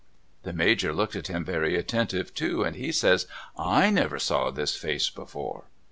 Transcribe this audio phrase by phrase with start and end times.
[0.41, 3.57] The Major looked at him very attentive too, and he says:'/
[3.93, 5.65] never saw this face before.'